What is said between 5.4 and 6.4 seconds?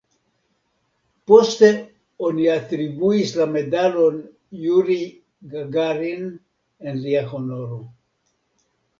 Gagarin